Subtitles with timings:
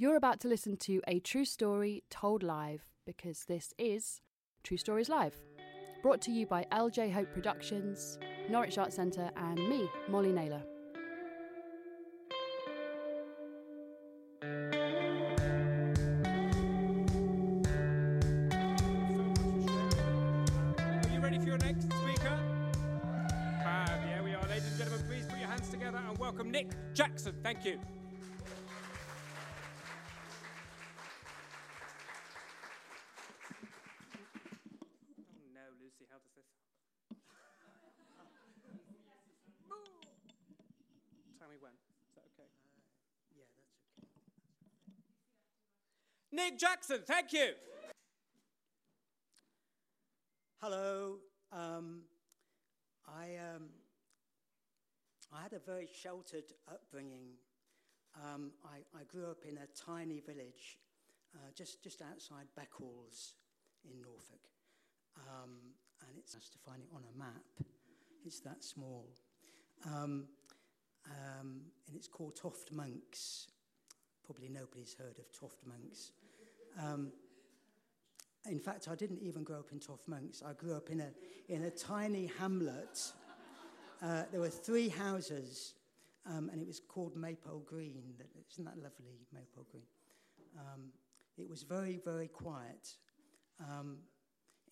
[0.00, 4.22] You're about to listen to a true story told live because this is
[4.64, 5.34] True Stories Live.
[6.02, 8.18] Brought to you by LJ Hope Productions,
[8.48, 10.62] Norwich Arts Centre, and me, Molly Naylor.
[14.42, 14.46] Are
[21.12, 21.36] you ready
[41.60, 41.72] when.
[42.08, 42.48] Is that okay?
[43.36, 43.68] Yeah, that's
[43.98, 44.10] okay.
[46.32, 47.52] Nick Jackson, thank you.
[50.60, 51.16] Hello.
[51.52, 52.02] Um,
[53.06, 53.68] I, um,
[55.32, 57.38] I had a very sheltered upbringing.
[58.16, 60.78] Um, I, I grew up in a tiny village
[61.34, 63.34] uh, just, just outside Beccles
[63.84, 64.48] in Norfolk.
[65.16, 65.74] Um,
[66.08, 67.44] and it's nice to find it on a map.
[68.24, 69.06] It's that small.
[71.10, 73.48] Um, and it's called Toft Monks.
[74.24, 76.12] Probably nobody's heard of Toft Monks.
[76.80, 77.12] Um,
[78.48, 80.42] in fact, I didn't even grow up in Toft Monks.
[80.46, 81.10] I grew up in a,
[81.48, 83.12] in a tiny hamlet.
[84.02, 85.74] Uh, there were three houses,
[86.26, 88.14] um, and it was called Maypole Green.
[88.50, 89.84] Isn't that lovely, Maypole Green?
[90.58, 90.92] Um,
[91.36, 92.94] it was very, very quiet.
[93.60, 93.98] Um,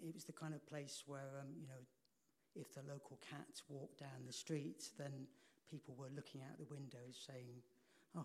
[0.00, 1.82] it was the kind of place where, um, you know,
[2.54, 5.26] if the local cat walked down the street, then
[5.70, 7.62] people were looking out the windows saying,
[8.16, 8.24] oh,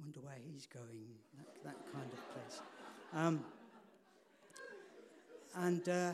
[0.00, 2.60] wonder where he's going, that, that kind of place.
[3.14, 3.44] Um,
[5.56, 6.12] and uh,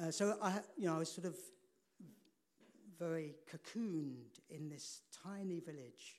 [0.00, 1.36] uh, so I, you know, I was sort of
[2.98, 6.16] very cocooned in this tiny village.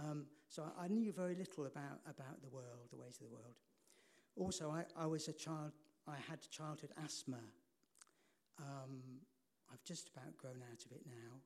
[0.00, 3.34] Um, so I, I knew very little about, about the world, the ways of the
[3.34, 3.54] world.
[4.36, 5.72] Also, I, I was a child,
[6.06, 7.40] I had childhood asthma.
[8.58, 9.02] Um,
[9.72, 11.40] I've just about grown out of it now.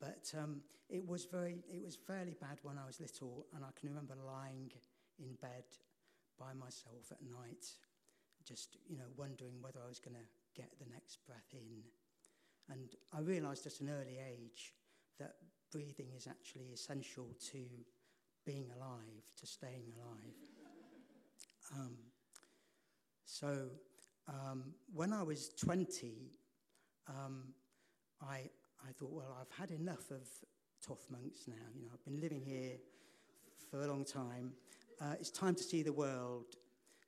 [0.00, 3.68] But um, it was very, it was fairly bad when I was little, and I
[3.78, 4.70] can remember lying
[5.18, 5.64] in bed
[6.38, 7.64] by myself at night,
[8.46, 11.82] just you know wondering whether I was going to get the next breath in.
[12.68, 14.74] And I realised at an early age
[15.18, 15.36] that
[15.72, 17.64] breathing is actually essential to
[18.44, 20.34] being alive, to staying alive.
[21.74, 21.96] Um,
[23.24, 23.66] so
[24.28, 26.30] um, when I was 20,
[27.08, 27.42] um,
[28.22, 28.50] I,
[28.86, 30.28] I thought, well, I've had enough of
[30.86, 31.54] Toft Monks now.
[31.74, 32.76] You know, I've been living here
[33.70, 34.52] for a long time.
[35.00, 36.56] Uh, it's time to see the world.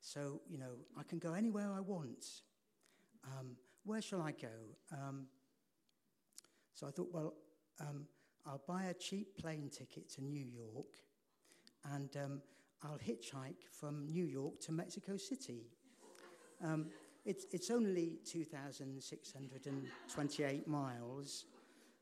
[0.01, 2.25] So, you know, I can go anywhere I want.
[3.25, 4.47] Um, where shall I go?
[4.91, 5.25] Um,
[6.73, 7.33] so I thought, well,
[7.79, 8.05] um,
[8.45, 10.95] I'll buy a cheap plane ticket to New York
[11.93, 12.41] and um,
[12.83, 15.67] I'll hitchhike from New York to Mexico City.
[16.63, 16.87] Um,
[17.25, 21.45] it's, it's only 2,628 miles.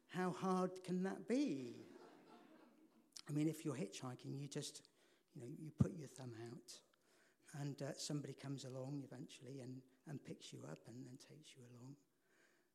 [0.09, 1.75] How hard can that be?
[3.29, 4.81] I mean, if you're hitchhiking, you just,
[5.35, 10.23] you know, you put your thumb out, and uh, somebody comes along eventually and, and
[10.23, 11.95] picks you up and then takes you along,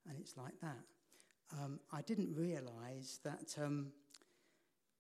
[0.08, 0.84] and it's like that.
[1.58, 3.92] Um, I didn't realise that um,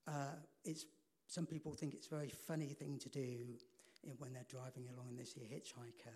[0.06, 0.86] uh, it's.
[1.28, 3.56] Some people think it's a very funny thing to do
[4.18, 6.12] when they're driving along and they see a hitchhiker.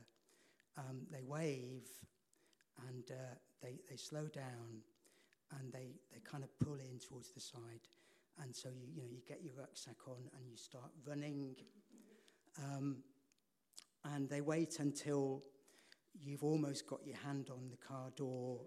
[0.76, 1.88] Um, they wave
[2.88, 4.82] and uh, they, they slow down
[5.58, 7.88] and they, they kind of pull in towards the side.
[8.42, 11.56] And so you, you know, you get your rucksack on and you start running.
[12.62, 12.98] Um,
[14.04, 15.42] and they wait until
[16.22, 18.60] you've almost got your hand on the car door.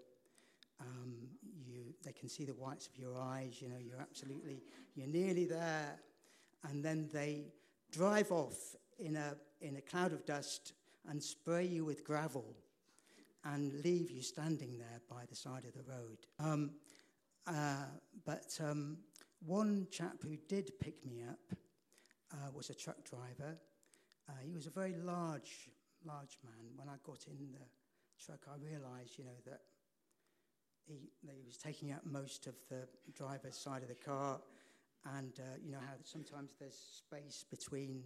[0.80, 1.14] Um,
[1.66, 3.60] you, they can see the whites of your eyes.
[3.60, 4.62] You know, you're absolutely,
[4.94, 6.00] you're nearly there.
[6.68, 7.52] And then they
[7.90, 10.72] drive off in a, in a cloud of dust
[11.08, 12.44] and spray you with gravel
[13.44, 16.18] and leave you standing there by the side of the road.
[16.38, 16.72] Um,
[17.46, 17.86] uh,
[18.24, 18.98] but um,
[19.44, 21.56] one chap who did pick me up
[22.32, 23.56] uh, was a truck driver.
[24.28, 25.70] Uh, he was a very large,
[26.04, 26.70] large man.
[26.76, 29.60] When I got in the truck, I realised, you know, that
[30.86, 34.40] he, that he was taking up most of the driver's side of the car,
[35.16, 38.04] and uh, you know how sometimes there's space between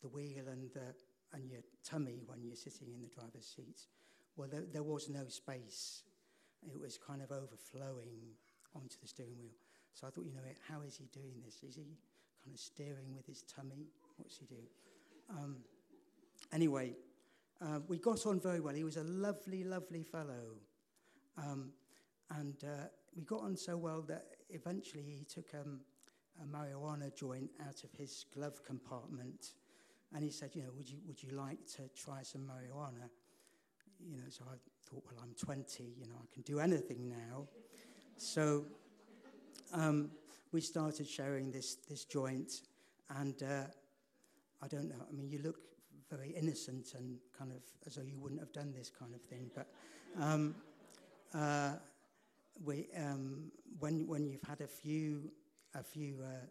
[0.00, 0.94] the wheel and the
[1.34, 3.86] and your tummy when you're sitting in the driver's seat.
[4.36, 6.02] Well, there, there was no space.
[6.66, 8.36] It was kind of overflowing
[8.74, 9.52] onto the steering wheel.
[9.94, 11.62] So I thought, you know, how is he doing this?
[11.62, 11.96] Is he
[12.42, 13.88] kind of steering with his tummy?
[14.16, 14.68] What's he doing?
[15.30, 15.56] Um,
[16.52, 16.94] anyway,
[17.60, 18.74] uh, we got on very well.
[18.74, 20.56] He was a lovely, lovely fellow.
[21.36, 21.72] Um,
[22.38, 25.80] and uh, we got on so well that eventually he took um,
[26.42, 29.52] a marijuana joint out of his glove compartment.
[30.14, 33.08] And he said, you know, would you, would you like to try some marijuana?
[34.08, 34.56] You know, so I
[34.88, 37.46] thought, well, I'm 20, you know, I can do anything now.
[38.16, 38.64] so
[39.72, 40.10] um,
[40.52, 42.62] we started sharing this, this joint.
[43.18, 43.64] And uh,
[44.62, 45.56] I don't know, I mean, you look
[46.10, 49.50] very innocent and kind of as though you wouldn't have done this kind of thing.
[49.54, 49.68] But
[50.20, 50.54] um,
[51.34, 51.72] uh,
[52.62, 55.30] we, um, when, when you've had a few,
[55.74, 56.46] a few uh,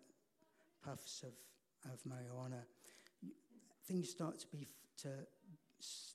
[0.83, 2.61] puffs of, of marijuana,
[3.85, 4.67] things start to be
[5.01, 5.09] to,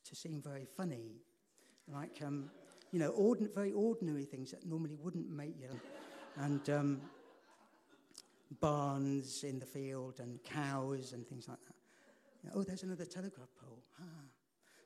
[0.09, 1.23] to seem very funny,
[1.89, 2.51] like um,
[2.93, 5.81] you know, ordin- very ordinary things that normally wouldn't make you,
[6.37, 7.01] and um,
[8.61, 11.75] barns in the field and cows and things like that.
[12.43, 13.83] You know, oh, there's another telegraph pole.
[14.01, 14.05] Ah.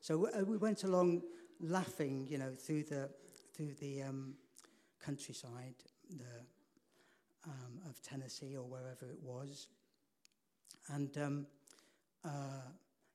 [0.01, 1.23] So uh, we went along
[1.61, 3.11] laughing, you know, through the
[3.55, 4.35] through the um,
[5.05, 5.75] countryside
[6.09, 6.25] the,
[7.47, 9.69] um, of Tennessee or wherever it was.
[10.89, 11.47] And um,
[12.25, 12.69] uh,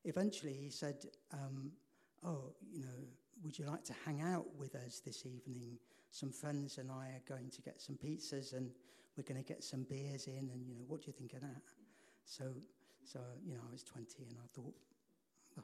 [0.06, 1.72] eventually he said, um,
[2.24, 3.06] Oh, you know,
[3.44, 5.78] would you like to hang out with us this evening?
[6.10, 8.70] Some friends and I are going to get some pizzas and
[9.16, 11.40] we're going to get some beers in, and, you know, what do you think of
[11.40, 11.62] that?
[12.24, 12.44] So,
[13.04, 14.74] so you know, I was 20 and I thought,
[15.58, 15.62] oh,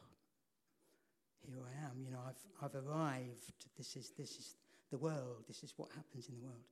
[1.40, 3.52] here I am, you know, I've, I've arrived.
[3.76, 4.54] This is, this is
[4.90, 5.44] the world.
[5.48, 6.64] This is what happens in the world.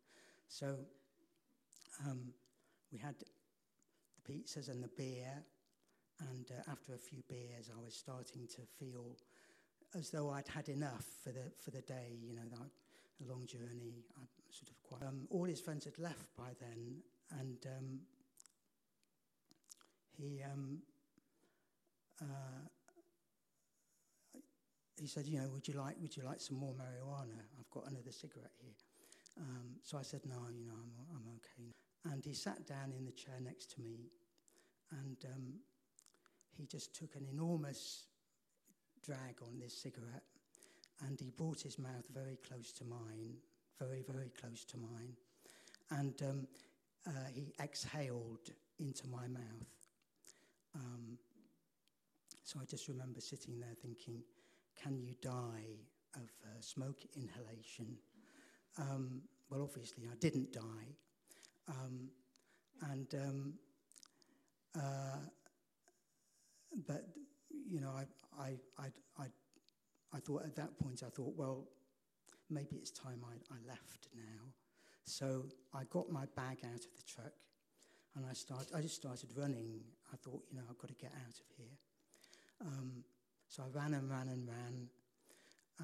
[0.48, 0.76] So
[2.06, 2.32] um,
[2.92, 5.42] we had the pizzas and the beer,
[6.28, 9.16] and uh, after a few beers, I was starting to feel
[9.94, 12.18] as though I'd had enough for the for the day.
[12.22, 12.68] You know, that,
[13.24, 14.04] a long journey.
[14.18, 15.02] I sort of quite.
[15.08, 17.02] Um, all his friends had left by then,
[17.38, 18.00] and um,
[20.16, 20.42] he.
[20.42, 20.82] Um,
[22.22, 22.68] uh,
[25.00, 27.40] he said, you know, would you like would you like some more marijuana?
[27.58, 28.74] I've got another cigarette here.
[29.40, 31.72] Um, so I said, no, you know, I'm, I'm okay.
[32.12, 34.10] And he sat down in the chair next to me,
[34.92, 35.54] and um,
[36.60, 38.04] he just took an enormous
[39.02, 40.24] drag on this cigarette,
[41.06, 43.34] and he brought his mouth very close to mine,
[43.78, 45.16] very, very close to mine,
[45.90, 46.46] and um,
[47.06, 49.70] uh, he exhaled into my mouth.
[50.74, 51.18] Um,
[52.44, 54.22] so I just remember sitting there thinking,
[54.82, 55.78] can you die
[56.14, 57.96] of uh, smoke inhalation?
[58.76, 60.94] Um, well, obviously, I didn't die.
[61.68, 62.10] Um,
[62.90, 63.54] and, um,
[64.76, 65.16] uh,
[66.86, 67.04] but,
[67.50, 68.04] you know, I,
[68.40, 68.86] I, I,
[69.18, 69.26] I,
[70.12, 71.68] I thought at that point, I thought, well,
[72.48, 74.52] maybe it's time I, I left now.
[75.04, 77.32] So I got my bag out of the truck
[78.16, 79.80] and I, start, I just started running.
[80.12, 81.76] I thought, you know, I've got to get out of here.
[82.60, 83.04] Um,
[83.48, 84.88] so I ran and ran and ran.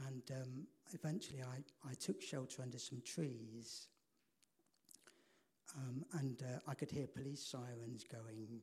[0.06, 3.88] And um, eventually I, I took shelter under some trees.
[5.76, 8.60] Um, and uh, I could hear police sirens going.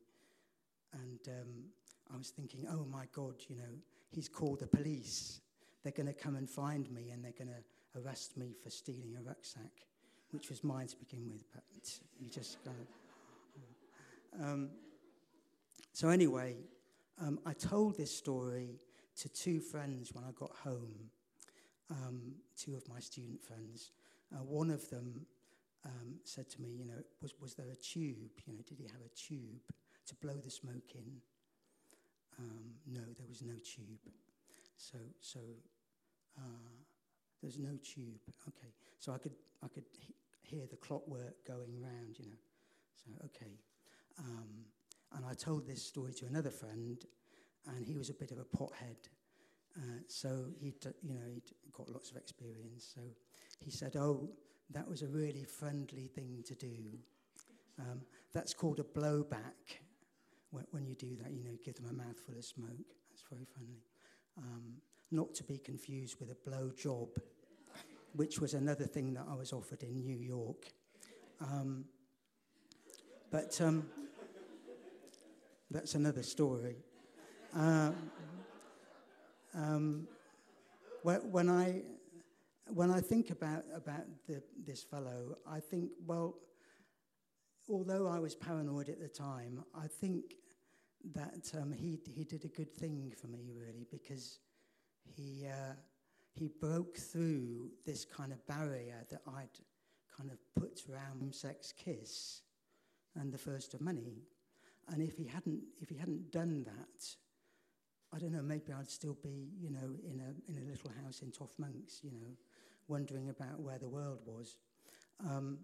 [0.92, 1.64] And um,
[2.12, 3.78] I was thinking, oh my God, you know,
[4.10, 5.40] he's called the police.
[5.82, 9.16] They're going to come and find me and they're going to arrest me for stealing
[9.18, 9.86] a rucksack,
[10.30, 11.44] which was mine to begin with.
[11.52, 11.62] But
[12.20, 12.58] you just.
[14.40, 14.70] Um,
[15.92, 16.56] so, anyway,
[17.20, 18.80] um, I told this story
[19.20, 21.10] to two friends when I got home,
[21.90, 23.92] um, two of my student friends.
[24.34, 25.26] Uh, one of them
[25.84, 28.32] um, said to me, you know, was, was there a tube?
[28.46, 29.62] You know, did he have a tube
[30.06, 31.20] to blow the smoke in?
[32.38, 34.12] Um, no, there was no tube.
[34.76, 35.40] So, so
[36.38, 36.72] uh,
[37.40, 38.20] there's no tube.
[38.48, 42.42] Okay, so I could, I could he- hear the clockwork going round, you know.
[42.96, 43.58] So, okay.
[44.18, 44.64] Um,
[45.16, 47.04] and I told this story to another friend,
[47.76, 49.08] and he was a bit of a pothead.
[49.76, 52.92] Uh, so he'd, you know, he'd got lots of experience.
[52.94, 53.00] So
[53.58, 54.28] he said, "Oh,
[54.70, 56.98] that was a really friendly thing to do.
[57.78, 59.80] Um, that's called a blowback.
[60.54, 62.86] When, when, you do that, you know, give them a mouthful of smoke.
[63.10, 63.82] That's very friendly.
[64.38, 64.74] Um,
[65.10, 67.08] not to be confused with a blow job,
[68.12, 70.68] which was another thing that I was offered in New York.
[71.40, 71.86] Um,
[73.32, 73.88] but um,
[75.72, 76.76] that's another story.
[77.52, 77.90] Uh,
[79.56, 80.06] um,
[81.02, 81.82] when I
[82.72, 86.36] when I think about about the, this fellow, I think, well,
[87.68, 90.36] although I was paranoid at the time, I think
[91.12, 94.38] that um, he he did a good thing for me, really, because
[95.04, 95.74] he uh,
[96.32, 99.58] he broke through this kind of barrier that I'd
[100.16, 102.42] kind of put around sex kiss,
[103.16, 104.22] and the first of many.
[104.88, 107.06] And if he hadn't if he hadn't done that,
[108.14, 111.20] I don't know, maybe I'd still be, you know, in a, in a little house
[111.22, 112.36] in Toft Monks, you know,
[112.86, 114.56] wondering about where the world was.
[115.20, 115.58] Um,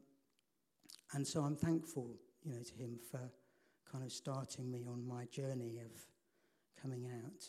[1.13, 3.21] and so I'm thankful you know, to him for
[3.91, 5.91] kind of starting me on my journey of
[6.81, 7.45] coming out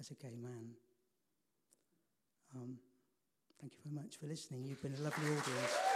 [0.00, 0.70] as a gay man.
[2.54, 2.78] Um,
[3.60, 4.64] thank you very much for listening.
[4.64, 5.95] You've been a lovely audience.